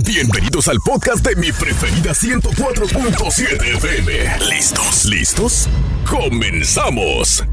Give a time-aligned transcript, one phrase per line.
[0.00, 4.38] Bienvenidos al podcast de mi preferida 104.7 FM.
[4.48, 5.04] ¿Listos?
[5.04, 5.68] ¿Listos?
[6.08, 7.44] ¡Comenzamos!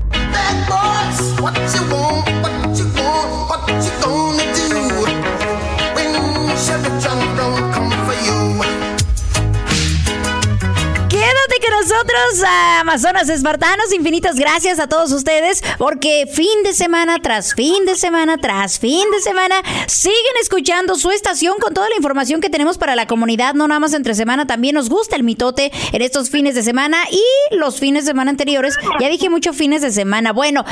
[11.82, 12.44] Nosotros,
[12.82, 13.94] Amazonas Espartanos.
[13.94, 19.10] Infinitas gracias a todos ustedes porque fin de semana tras fin de semana tras fin
[19.12, 19.56] de semana
[19.88, 23.80] siguen escuchando su estación con toda la información que tenemos para la comunidad, no nada
[23.80, 24.46] más entre semana.
[24.46, 28.32] También nos gusta el mitote en estos fines de semana y los fines de semana
[28.32, 28.76] anteriores.
[29.00, 30.34] Ya dije muchos fines de semana.
[30.34, 30.66] Bueno,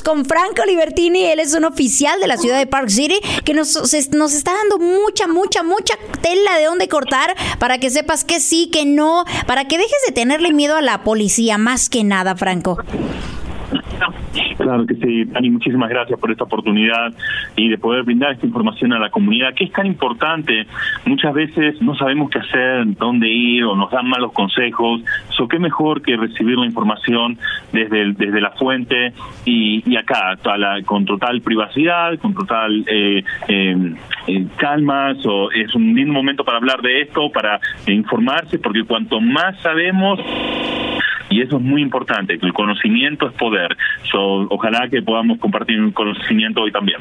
[0.00, 1.24] con Franco Libertini.
[1.24, 3.74] Él es un oficial de la ciudad de Park City que nos,
[4.12, 8.70] nos está dando mucha, mucha, mucha tela de dónde cortar para que sepas que sí,
[8.72, 12.78] que no, para que dejes de tenerle miedo a la policía, más que nada, Franco.
[14.56, 17.12] Claro que sí, Dani, muchísimas gracias por esta oportunidad
[17.56, 20.66] y de poder brindar esta información a la comunidad, que es tan importante.
[21.04, 25.02] Muchas veces no sabemos qué hacer, dónde ir o nos dan malos consejos.
[25.30, 27.38] So, qué mejor que recibir la información
[27.72, 29.12] desde, desde la fuente
[29.44, 30.38] y, acá,
[30.84, 33.96] con total privacidad, con total eh, em,
[34.26, 35.14] eh, calma.
[35.16, 40.20] So, es un lindo momento para hablar de esto, para informarse, porque cuanto más sabemos,
[41.32, 43.74] y eso es muy importante, que el conocimiento es poder.
[44.14, 47.00] ojalá que podamos compartir un conocimiento hoy también.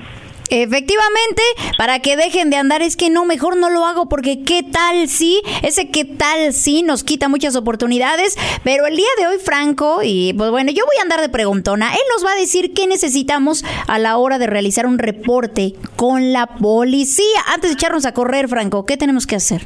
[0.50, 1.42] Efectivamente,
[1.78, 5.08] para que dejen de andar es que no, mejor no lo hago porque qué tal
[5.08, 10.02] si, ese qué tal si nos quita muchas oportunidades, pero el día de hoy Franco,
[10.04, 12.86] y pues bueno, yo voy a andar de preguntona, él nos va a decir qué
[12.86, 17.42] necesitamos a la hora de realizar un reporte con la policía.
[17.54, 19.62] Antes de echarnos a correr, Franco, ¿qué tenemos que hacer?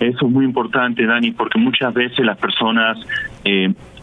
[0.00, 2.98] Eso es muy importante, Dani, porque muchas veces las personas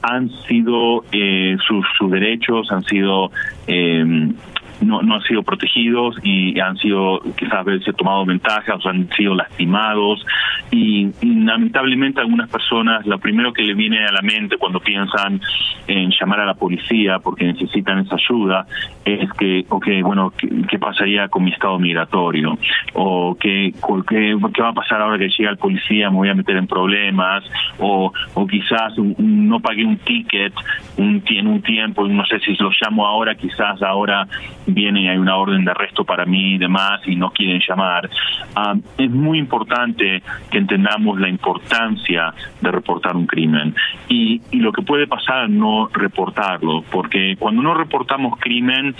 [0.08, 3.31] han sido, eh, sus, sus derechos han sido
[3.67, 4.31] eh,
[4.81, 9.35] no, no han sido protegidos y han sido quizás veces tomado ventaja o han sido
[9.35, 10.25] lastimados
[10.71, 15.39] y, lamentablemente algunas personas lo primero que le viene a la mente cuando piensan
[15.87, 18.65] en llamar a la policía porque necesitan esa ayuda
[19.03, 22.58] es que, ok, bueno, ¿qué, pasaría con mi estado migratorio?
[22.93, 23.71] ¿O qué,
[24.08, 26.09] qué, qué, va a pasar ahora que llega el policía?
[26.09, 27.43] ¿Me voy a meter en problemas?
[27.77, 30.53] ¿O, o quizás no pagué un ticket
[30.97, 34.27] un, en un tiempo, no sé si lo llamo ahora, quizás ahora
[34.65, 38.09] viene y hay una orden de arresto para mí y demás y no quieren llamar.
[38.55, 43.76] Ah, es muy importante que entendamos la importancia de reportar un crimen
[44.08, 48.95] y, y lo que puede pasar no reportarlo, porque cuando no reportamos crimen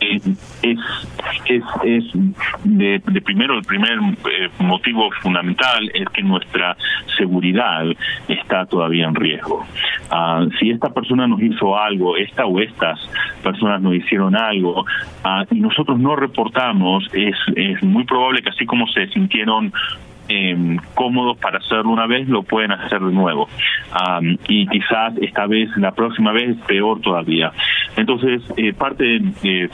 [0.00, 0.26] es,
[0.62, 0.78] es,
[1.84, 2.04] es
[2.64, 6.76] de, primero, el primer eh, motivo fundamental es que nuestra
[7.16, 7.84] seguridad
[8.28, 9.64] está todavía en riesgo.
[10.10, 12.98] Ah, si esta persona nos hizo algo, esta o estas
[13.42, 14.84] personas nos hicieron algo,
[15.24, 19.72] ah, y nosotros no reportamos, es, es muy probable que así como se sintieron
[20.30, 20.56] eh,
[20.94, 23.48] cómodos para hacerlo una vez, lo pueden hacer de nuevo.
[24.48, 27.52] y quizás esta vez, la próxima vez, peor todavía.
[27.96, 29.68] Entonces, eh, parte eh,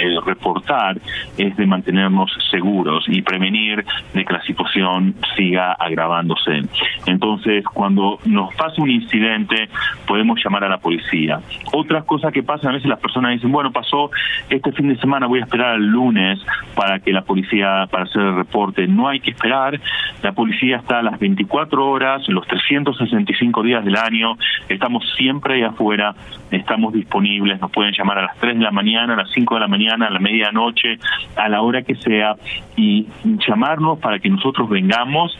[0.00, 0.98] fundamental reportar
[1.36, 3.84] es de mantenernos seguros y prevenir
[4.14, 6.62] de que la situación siga agravándose.
[7.06, 9.68] Entonces, cuando nos pasa un incidente,
[10.06, 11.40] podemos llamar a la policía.
[11.72, 14.10] Otras cosas que pasan, a veces las personas dicen, bueno, pasó
[14.48, 16.38] este fin de semana, voy a esperar el lunes
[16.74, 18.86] para que la policía, para hacer el reporte.
[18.86, 19.80] No hay que esperar,
[20.22, 24.36] la policía está a las 24 horas, los 365 días del año,
[24.68, 26.14] estamos siempre ahí afuera,
[26.50, 29.60] estamos disponibles, nos pueden llamar a las 3 de la mañana, a las 5 de
[29.60, 30.98] la mañana, a la medianoche,
[31.36, 32.36] a la hora que sea,
[32.76, 33.06] y
[33.46, 35.36] llamarnos para que nosotros vengamos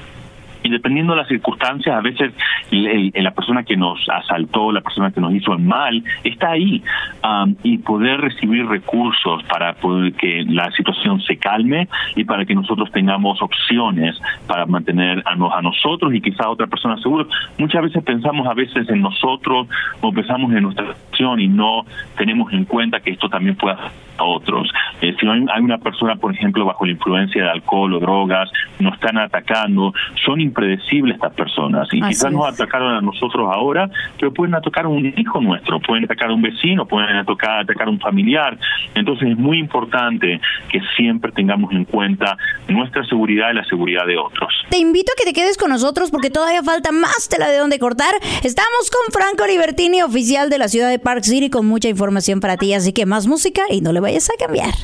[0.62, 2.32] y dependiendo de las circunstancias, a veces
[2.70, 6.82] la persona que nos asaltó, la persona que nos hizo el mal, está ahí
[7.24, 12.54] um, y poder recibir recursos para poder que la situación se calme y para que
[12.54, 17.26] nosotros tengamos opciones para mantener a, a nosotros y quizá a otra persona seguro.
[17.58, 19.68] Muchas veces pensamos a veces en nosotros
[20.00, 21.84] o pensamos en nuestra acción y no
[22.16, 23.76] tenemos en cuenta que esto también puede
[24.20, 24.70] a otros.
[25.00, 28.94] Eh, si hay, una persona, por ejemplo, bajo la influencia de alcohol o drogas, nos
[28.94, 29.92] están atacando,
[30.24, 33.88] son impredecibles estas personas y quizás nos atacaron a nosotros ahora,
[34.18, 37.88] pero pueden atacar a un hijo nuestro, pueden atacar a un vecino, pueden atacar, atacar
[37.88, 38.58] a un familiar.
[38.94, 42.36] Entonces es muy importante que siempre tengamos en cuenta
[42.68, 44.52] nuestra seguridad y la seguridad de otros.
[44.68, 47.78] Te invito a que te quedes con nosotros porque todavía falta más tela de dónde
[47.78, 48.14] cortar.
[48.42, 52.56] Estamos con Franco Libertini, oficial de la ciudad de Park City, con mucha información para
[52.56, 54.74] ti, así que más música y no le vayas a cambiar.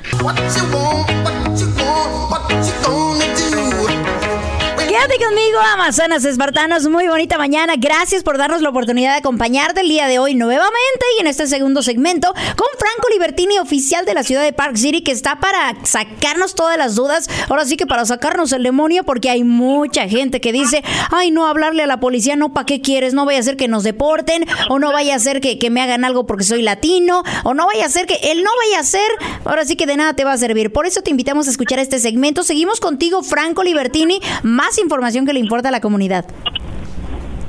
[5.06, 6.88] Quédate conmigo, Amazonas Espartanos.
[6.88, 7.75] Muy bonita mañana.
[7.79, 11.47] Gracias por darnos la oportunidad de acompañarte el día de hoy nuevamente y en este
[11.47, 15.76] segundo segmento con Franco Libertini, oficial de la ciudad de Park City, que está para
[15.85, 17.29] sacarnos todas las dudas.
[17.49, 20.82] Ahora sí que para sacarnos el demonio, porque hay mucha gente que dice,
[21.12, 23.14] ay, no hablarle a la policía, no, ¿para qué quieres?
[23.14, 25.82] No vaya a ser que nos deporten, o no vaya a ser que, que me
[25.82, 28.85] hagan algo porque soy latino, o no vaya a ser que él no vaya a
[28.85, 29.08] ser.
[29.44, 30.73] Ahora sí que de nada te va a servir.
[30.73, 32.43] Por eso te invitamos a escuchar este segmento.
[32.43, 34.20] Seguimos contigo, Franco Libertini.
[34.43, 34.95] Más información
[35.26, 36.25] que le importa a la comunidad.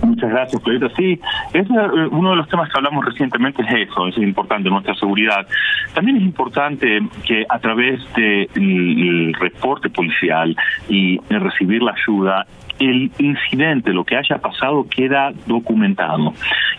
[0.01, 0.89] Muchas gracias, Clarita.
[0.95, 1.19] Sí,
[1.53, 5.45] es eh, uno de los temas que hablamos recientemente es eso, es importante nuestra seguridad.
[5.93, 10.55] También es importante que a través del reporte policial
[10.87, 12.45] y recibir la ayuda,
[12.79, 16.33] el incidente, lo que haya pasado, queda documentado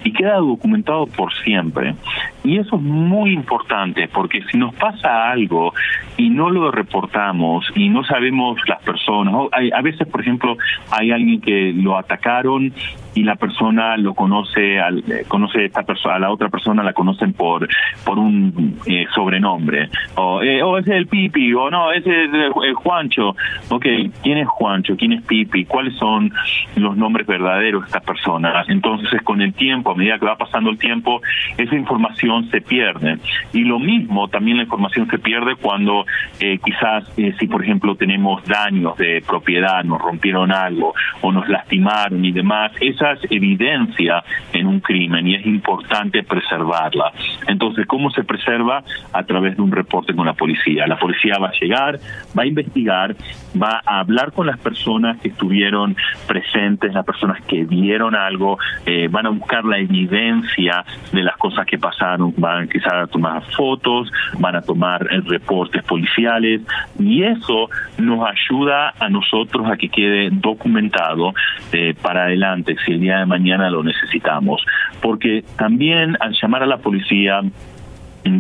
[0.05, 1.95] y queda documentado por siempre.
[2.45, 5.75] Y eso es muy importante porque si nos pasa algo
[6.17, 10.57] y no lo reportamos y no sabemos las personas, a veces, por ejemplo,
[10.91, 12.73] hay alguien que lo atacaron
[13.15, 16.93] y la persona lo conoce, al, eh, conoce esta persona, a la otra persona la
[16.93, 17.69] conocen por
[18.05, 22.31] por un eh, sobrenombre o eh, oh, ese es el Pipi o no ese es
[22.33, 23.35] el, Juancho.
[23.71, 23.87] Ok,
[24.23, 24.97] ¿quién es Juancho?
[24.97, 25.65] ¿Quién es Pipi?
[25.89, 26.33] ¿Cuáles son
[26.77, 28.69] los nombres verdaderos de estas personas?
[28.69, 31.23] Entonces, con el tiempo, a medida que va pasando el tiempo,
[31.57, 33.19] esa información se pierde.
[33.55, 36.05] Y lo mismo, también la información se pierde cuando
[36.41, 42.23] eh, quizás, si por ejemplo tenemos daños de propiedad, nos rompieron algo o nos lastimaron
[42.23, 47.13] y demás, esa evidencia en un crimen y es importante preservarla.
[47.47, 48.83] Entonces, ¿cómo se preserva?
[49.13, 50.87] A través de un reporte con la policía.
[50.87, 51.99] La policía va a llegar,
[52.39, 53.17] va a investigar,
[53.61, 55.78] va a hablar con las personas que estuvieron
[56.27, 61.67] presentes, las personas que vieron algo, eh, van a buscar la evidencia de las cosas
[61.67, 66.63] que pasaron, van quizás a tomar fotos, van a tomar eh, reportes policiales
[66.99, 71.35] y eso nos ayuda a nosotros a que quede documentado
[71.73, 74.65] eh, para adelante si el día de mañana lo necesitamos.
[75.01, 77.41] Porque también al llamar a la policía,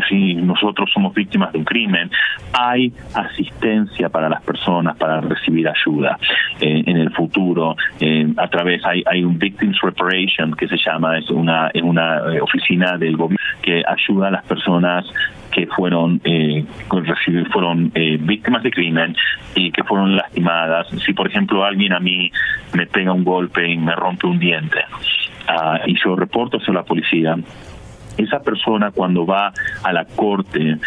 [0.09, 2.11] si nosotros somos víctimas de un crimen,
[2.53, 6.19] hay asistencia para las personas para recibir ayuda
[6.61, 7.77] eh, en el futuro.
[8.01, 12.19] Eh, a través, hay, hay un Victims Reparation que se llama, es una, es una
[12.33, 15.07] eh, oficina del gobierno que ayuda a las personas
[15.51, 16.65] que fueron eh,
[17.53, 17.91] fueron
[18.21, 19.17] víctimas de crimen
[19.55, 20.89] y que fueron lastimadas.
[21.05, 22.31] Si, por ejemplo, alguien a mí
[22.75, 24.79] me pega un golpe y me rompe un diente
[25.49, 27.37] uh, y yo reporto eso a la policía,
[28.19, 30.79] esa persona cuando va a la corte,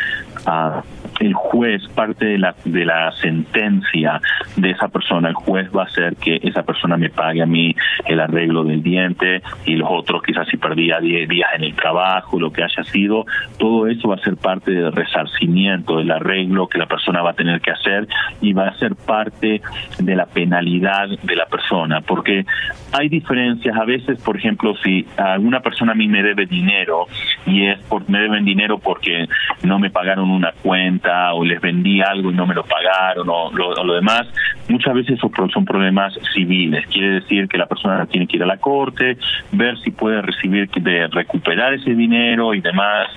[0.46, 0.84] a
[1.22, 4.20] el juez, parte de la, de la sentencia
[4.56, 7.76] de esa persona, el juez va a hacer que esa persona me pague a mí
[8.08, 12.40] el arreglo del diente y los otros quizás si perdía 10 días en el trabajo,
[12.40, 13.26] lo que haya sido,
[13.60, 17.34] todo eso va a ser parte del resarcimiento, del arreglo que la persona va a
[17.34, 18.08] tener que hacer
[18.42, 19.62] y va a ser parte
[20.00, 22.46] de la penalidad de la persona, porque
[22.94, 27.06] hay diferencias, a veces, por ejemplo, si alguna persona a mí me debe dinero
[27.46, 29.28] y es por me deben dinero porque
[29.64, 33.52] no me pagaron una cuenta, o les vendí algo y no me lo pagaron o
[33.52, 34.28] lo, demás,
[34.70, 36.86] muchas veces son problemas civiles.
[36.88, 39.18] Quiere decir que la persona tiene que ir a la corte,
[39.52, 43.10] ver si puede recibir, de recuperar ese dinero y demás.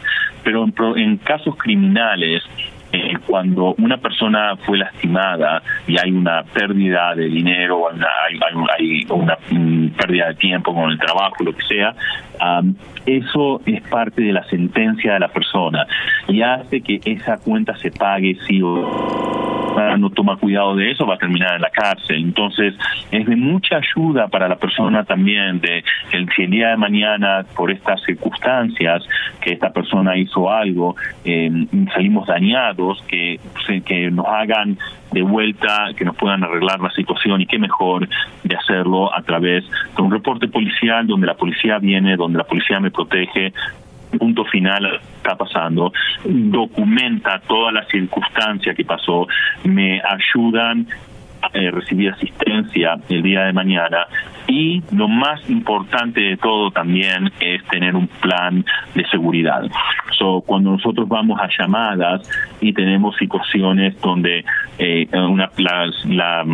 [0.42, 2.42] Pero en casos criminales,
[2.94, 9.36] eh, cuando una persona fue lastimada y hay una pérdida de dinero o hay, una
[9.50, 11.92] mm, pérdida de tiempo con el trabajo, lo que sea,
[13.06, 15.86] eso es parte de la sentencia de la persona
[16.28, 19.44] y hace que esa cuenta se pague sí o
[19.98, 22.16] no toma cuidado de eso va a terminar en la cárcel.
[22.16, 22.74] Entonces
[23.10, 27.44] es de mucha ayuda para la persona también de el, si el día de mañana
[27.56, 29.06] por estas circunstancias
[29.40, 31.50] que esta persona hizo algo, eh,
[31.92, 33.38] salimos dañados, que,
[33.84, 34.78] que nos hagan
[35.12, 38.08] de vuelta, que nos puedan arreglar la situación y qué mejor
[38.42, 39.64] de hacerlo a través
[39.96, 43.52] de un reporte policial donde la policía viene, donde la policía me protege,
[44.18, 45.92] punto final está pasando,
[46.24, 49.26] documenta todas las circunstancias que pasó,
[49.64, 50.86] me ayudan
[51.42, 54.06] a eh, recibir asistencia el día de mañana
[54.46, 58.64] y lo más importante de todo también es tener un plan
[58.94, 59.62] de seguridad.
[60.18, 62.28] So, cuando nosotros vamos a llamadas
[62.60, 64.44] y tenemos situaciones donde
[64.78, 66.44] eh, una, la la,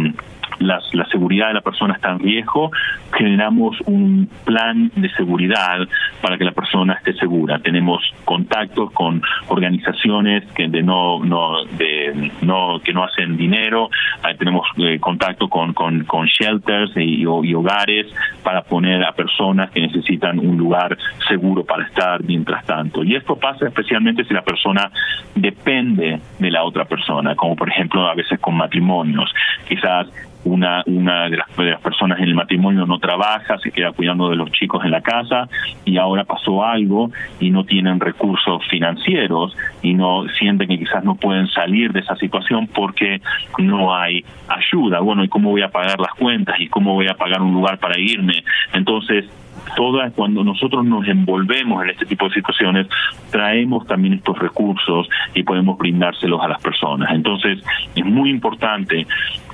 [1.11, 2.71] seguridad de la persona está en riesgo,
[3.17, 5.87] generamos un plan de seguridad
[6.23, 7.59] para que la persona esté segura.
[7.59, 13.91] Tenemos contactos con organizaciones que de no no de no que no hacen dinero,
[14.39, 18.07] tenemos eh, contacto con, con, con shelters y, hogares
[18.43, 20.97] para poner a personas que necesitan un lugar
[21.29, 23.03] seguro para estar mientras tanto.
[23.03, 24.91] Y esto pasa especialmente si la persona
[25.35, 29.33] depende de la otra persona, como por ejemplo a veces con matrimonios.
[29.69, 30.07] Quizás
[30.45, 34.31] una, una de, las, de las personas en el matrimonio no trabaja, se queda cuidando
[34.31, 35.49] de los chicos en la casa
[35.85, 41.15] y ahora pasó algo y no tienen recursos financieros y no sienten que quizás no
[41.15, 43.21] pueden salir de esa situación porque
[43.59, 45.01] no hay ayuda.
[45.01, 46.61] Bueno, ¿y cómo voy a pagar las cuentas?
[46.61, 48.45] ¿Y cómo voy a pagar un lugar para irme?
[48.73, 49.27] Entonces,
[49.77, 52.87] todas cuando nosotros nos envolvemos en este tipo de situaciones
[53.31, 57.11] traemos también estos recursos y podemos brindárselos a las personas.
[57.13, 57.63] Entonces
[57.95, 59.07] es muy importante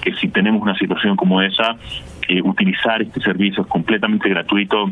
[0.03, 1.77] que si tenemos una situación como esa
[2.29, 4.91] eh, utilizar este servicio es completamente gratuito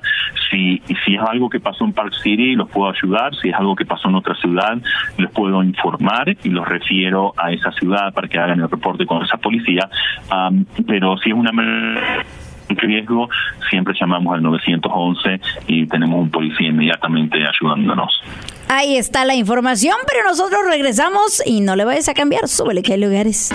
[0.50, 3.36] Si, si es algo que pasó en Park City, los puedo ayudar.
[3.36, 4.78] Si es algo que pasó en otra ciudad,
[5.18, 9.24] les puedo informar y los refiero a esa ciudad para que hagan el reporte con
[9.24, 9.90] esa policía,
[10.88, 11.52] pero si es una
[12.76, 13.30] riesgo,
[13.70, 18.22] siempre llamamos al 911 y tenemos un policía inmediatamente ayudándonos.
[18.68, 22.94] Ahí está la información, pero nosotros regresamos y no le vayas a cambiar, súbele que
[22.94, 23.52] hay lugares.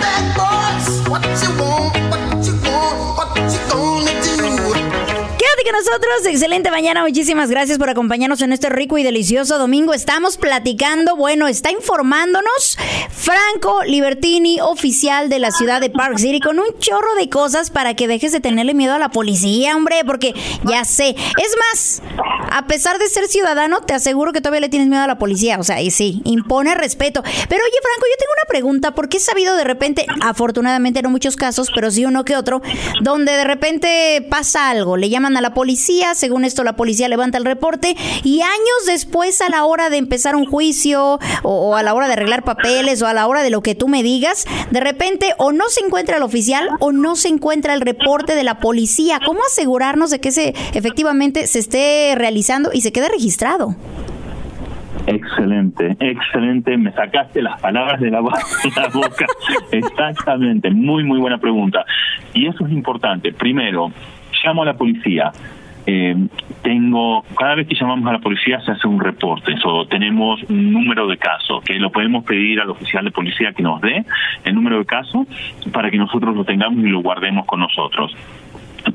[5.63, 6.25] Que nosotros.
[6.25, 7.01] Excelente mañana.
[7.01, 9.93] Muchísimas gracias por acompañarnos en este rico y delicioso domingo.
[9.93, 12.77] Estamos platicando, bueno, está informándonos
[13.09, 17.95] Franco Libertini, oficial de la ciudad de Park City, con un chorro de cosas para
[17.95, 20.33] que dejes de tenerle miedo a la policía, hombre, porque
[20.63, 21.09] ya sé.
[21.09, 22.01] Es más,
[22.51, 25.57] a pesar de ser ciudadano, te aseguro que todavía le tienes miedo a la policía.
[25.59, 27.23] O sea, y sí, impone respeto.
[27.23, 28.95] Pero oye, Franco, yo tengo una pregunta.
[28.95, 32.61] ¿Por qué he sabido de repente, afortunadamente no muchos casos, pero sí uno que otro,
[33.01, 37.37] donde de repente pasa algo, le llaman a la policía, según esto la policía levanta
[37.37, 41.93] el reporte y años después a la hora de empezar un juicio o, a la
[41.93, 44.79] hora de arreglar papeles o a la hora de lo que tú me digas, de
[44.79, 48.59] repente o no se encuentra el oficial o no se encuentra el reporte de la
[48.59, 49.19] policía.
[49.23, 53.75] ¿Cómo asegurarnos de que se efectivamente se esté realizando y se quede registrado?
[55.07, 56.77] Excelente, excelente.
[56.77, 58.19] Me sacaste las palabras de la,
[58.93, 59.27] boca.
[59.71, 61.85] Exactamente, muy, muy buena pregunta.
[62.33, 63.31] Y eso es importante.
[63.31, 63.91] Primero,
[64.45, 65.31] llamo a la policía.
[65.87, 66.15] Eh,
[66.63, 70.71] tengo cada vez que llamamos a la policía se hace un reporte eso tenemos un
[70.73, 74.03] número de casos que lo podemos pedir al oficial de policía que nos dé
[74.45, 75.27] el número de casos
[75.71, 78.15] para que nosotros lo tengamos y lo guardemos con nosotros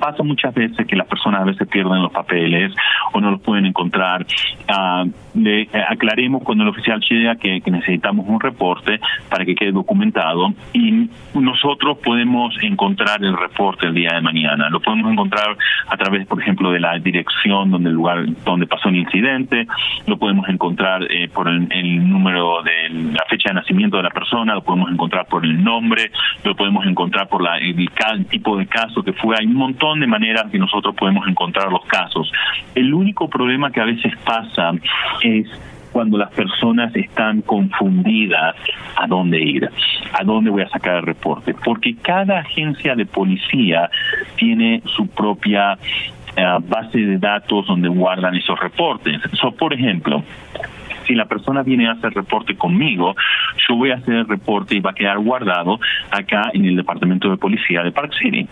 [0.00, 2.72] pasa muchas veces que las personas a veces pierden los papeles
[3.12, 4.26] o no los pueden encontrar.
[4.66, 5.04] Ah,
[5.36, 11.08] eh, aclaremos cuando el oficial llega que, necesitamos un reporte para que quede documentado y
[11.34, 14.68] nosotros podemos encontrar el reporte el día de mañana.
[14.70, 18.88] Lo podemos encontrar a través, por ejemplo, de la dirección donde el lugar donde pasó
[18.88, 19.68] el incidente,
[20.06, 21.68] lo podemos encontrar eh, por el,
[22.08, 26.10] número de la fecha de nacimiento de la persona, lo podemos encontrar por el nombre,
[26.44, 29.36] lo podemos encontrar por la, el tipo de caso que fue.
[29.38, 32.30] Hay un montón de maneras que nosotros podemos encontrar los casos.
[32.74, 34.72] El único problema que a veces pasa
[35.22, 35.48] es
[35.92, 38.54] cuando las personas están confundidas
[38.96, 39.68] a dónde ir,
[40.12, 43.90] a dónde voy a sacar el reporte, porque cada agencia de policía
[44.36, 45.76] tiene su propia
[46.36, 49.20] eh, base de datos donde guardan esos reportes.
[49.32, 50.22] So, por ejemplo,
[51.10, 53.16] si la persona viene a hacer reporte conmigo,
[53.68, 57.28] yo voy a hacer el reporte y va a quedar guardado acá en el departamento
[57.28, 58.46] de policía de Park City.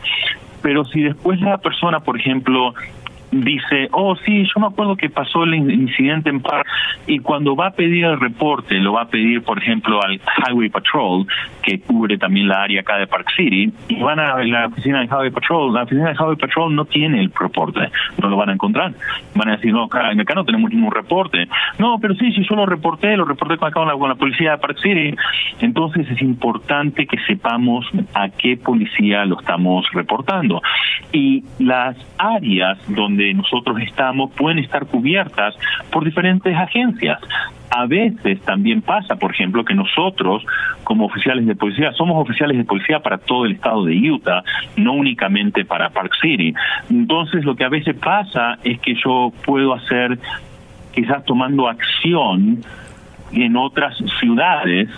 [0.61, 2.75] Pero si después la persona, por ejemplo,
[3.31, 6.67] dice, oh sí, yo me acuerdo que pasó el incidente en Park
[7.07, 10.69] y cuando va a pedir el reporte, lo va a pedir, por ejemplo, al Highway
[10.69, 11.27] Patrol,
[11.63, 15.09] que cubre también la área acá de Park City, y van a la oficina del
[15.09, 18.53] Highway Patrol, la oficina del Highway Patrol no tiene el reporte, no lo van a
[18.53, 18.93] encontrar.
[19.35, 21.49] Van a decir, no, acá, acá no tenemos ningún reporte.
[21.79, 24.53] No, pero sí, sí, yo lo reporté, lo reporté con, acá con, con la policía
[24.53, 25.15] de Park City.
[25.61, 30.63] Entonces es importante que sepamos a qué policía lo estamos reportando.
[31.13, 35.55] Y las áreas donde nosotros estamos pueden estar cubiertas
[35.91, 37.21] por diferentes agencias.
[37.71, 40.45] A veces también pasa, por ejemplo, que nosotros,
[40.85, 44.43] como oficiales de policía, somos oficiales de policía para todo el estado de Utah,
[44.77, 46.55] no únicamente para Park City.
[46.91, 50.19] Entonces, lo que a veces pasa es que yo puedo hacer,
[50.95, 52.63] quizás tomando acción
[53.33, 54.89] en otras ciudades,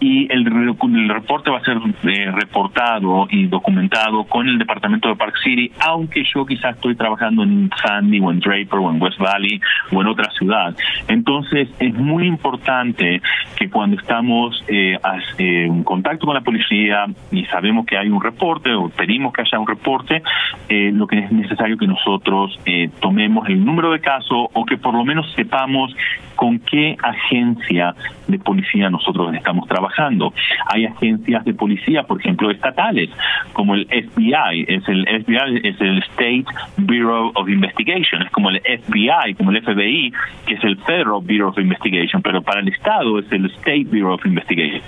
[0.00, 5.16] y el, el reporte va a ser eh, reportado y documentado con el departamento de
[5.16, 9.18] Park City, aunque yo quizás estoy trabajando en Sandy o en Draper o en West
[9.18, 9.60] Valley
[9.92, 10.74] o en otra ciudad.
[11.06, 13.20] Entonces es muy importante
[13.58, 14.96] que cuando estamos eh,
[15.38, 19.42] eh, en contacto con la policía y sabemos que hay un reporte o pedimos que
[19.42, 20.22] haya un reporte,
[20.70, 22.58] lo que es necesario que nosotros
[23.00, 25.94] tomemos el número de caso o que por lo menos sepamos
[26.36, 27.94] con qué agencia
[28.26, 29.89] de policía nosotros estamos trabajando.
[30.66, 33.10] Hay agencias de policía, por ejemplo, estatales,
[33.52, 36.44] como el FBI, es el FBI es el State
[36.76, 40.12] Bureau of Investigation, es como el FBI, como el FBI,
[40.46, 44.14] que es el Federal Bureau of Investigation, pero para el Estado es el State Bureau
[44.14, 44.82] of Investigation.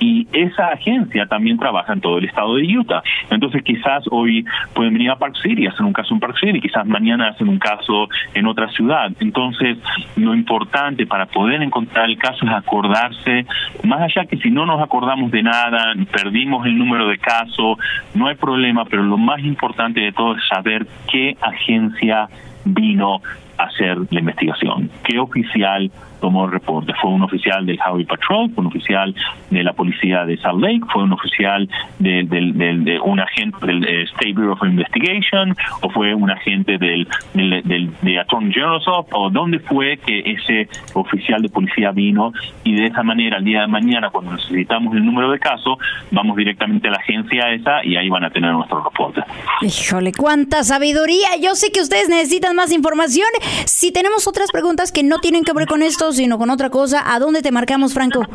[0.00, 3.02] Y esa agencia también trabaja en todo el estado de Utah.
[3.30, 6.86] Entonces quizás hoy pueden venir a Park City, hacer un caso en Park City, quizás
[6.86, 9.12] mañana hacen un caso en otra ciudad.
[9.20, 9.78] Entonces
[10.16, 13.46] lo importante para poder encontrar el caso es acordarse,
[13.84, 17.76] más allá que si no nos acordamos de nada, perdimos el número de caso,
[18.14, 22.28] no hay problema, pero lo más importante de todo es saber qué agencia
[22.64, 23.20] vino
[23.64, 25.90] hacer la investigación, qué oficial
[26.20, 26.92] tomó el reporte.
[27.00, 29.14] Fue un oficial del Highway Patrol, fue un oficial
[29.50, 34.02] de la policía de Salt Lake, fue un oficial de, de un agente del eh,
[34.02, 39.30] State Bureau of Investigation, o fue un agente del, del, de Attorney General's Office, o
[39.30, 42.32] dónde fue que ese oficial de policía vino
[42.64, 45.78] y de esa manera el día de mañana cuando necesitamos el número de caso,
[46.10, 49.22] vamos directamente a la agencia esa y ahí van a tener nuestro reporte.
[49.62, 51.28] Híjole, cuánta sabiduría.
[51.42, 53.28] Yo sé que ustedes necesitan más información.
[53.66, 57.14] Si tenemos otras preguntas que no tienen que ver con esto, sino con otra cosa.
[57.14, 58.26] ¿A dónde te marcamos, Franco?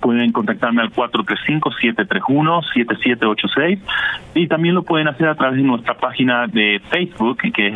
[0.00, 3.78] Pueden contactarme al 435-731-7786
[4.34, 7.74] y también lo pueden hacer a través de nuestra página de Facebook, que es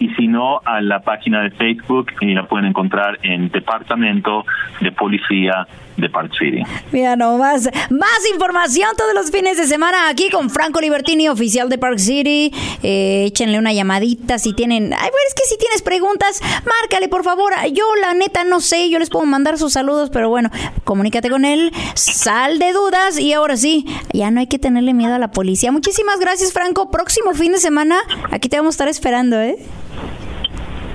[0.00, 4.44] y si no a la página de Facebook y la pueden encontrar en Departamento
[4.80, 5.68] de Policía
[6.00, 6.62] de Park City.
[6.90, 11.76] Mira nomás, más información todos los fines de semana aquí con Franco Libertini, oficial de
[11.76, 12.52] Park City.
[12.82, 14.94] Eh, échenle una llamadita si tienen.
[14.94, 17.52] Ay, es que si tienes preguntas, márcale por favor.
[17.72, 20.50] Yo la neta no sé, yo les puedo mandar sus saludos, pero bueno,
[20.84, 23.84] comunícate con él, sal de dudas y ahora sí,
[24.14, 25.70] ya no hay que tenerle miedo a la policía.
[25.70, 26.90] Muchísimas gracias, Franco.
[26.90, 27.98] Próximo fin de semana,
[28.30, 29.58] aquí te vamos a estar esperando, ¿eh?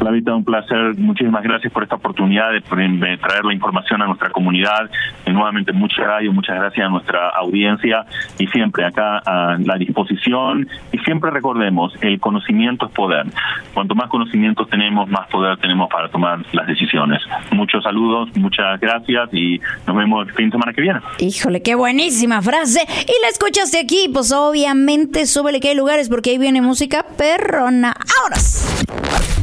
[0.06, 0.96] Flavita, un placer.
[1.00, 4.88] Muchísimas gracias por esta oportunidad de, traer la información a nuestra comunidad.
[5.26, 8.06] Y nuevamente, muchas gracias, muchas gracias a nuestra audiencia
[8.38, 10.68] y siempre acá a la disposición.
[10.92, 13.26] Y siempre recordemos, el conocimiento es poder.
[13.74, 17.24] Cuanto más conocimientos tenemos, más poder tenemos para tomar las decisiones.
[17.50, 21.00] Muchos saludos, muchas gracias y nos vemos el fin de semana que viene.
[21.18, 22.82] Híjole, qué buenísima frase.
[22.88, 27.96] Y la escuchaste aquí, pues obviamente súbele que hay lugares porque ahí viene música perrona.
[28.22, 28.36] Ahora.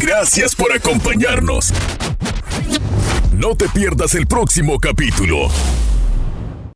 [0.03, 1.73] Gracias por acompañarnos.
[3.33, 5.49] No te pierdas el próximo capítulo.